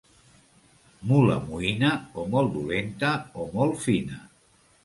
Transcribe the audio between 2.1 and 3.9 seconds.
o molt dolenta o molt